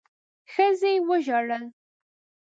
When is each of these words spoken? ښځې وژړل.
ښځې 0.51 0.93
وژړل. 1.07 1.63